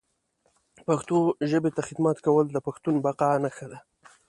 پښتو 0.87 1.17
ژبي 1.49 1.69
ته 1.75 1.81
خدمت 1.87 2.17
کول 2.25 2.45
د 2.51 2.57
پښتون 2.67 2.95
بقا 3.05 3.31
نښه 3.43 3.65
ده 3.71 3.79